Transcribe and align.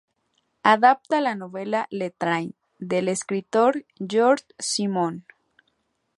Adapta 0.69 1.19
la 1.21 1.33
novela 1.35 1.85
"Le 1.91 2.09
train" 2.09 2.55
del 2.79 3.07
escritor 3.07 3.85
Georges 3.99 4.47
Simenon. 4.57 5.25